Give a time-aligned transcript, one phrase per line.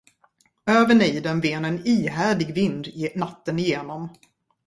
[0.65, 4.09] Över nejden ven en ihärdig vind natten igenom.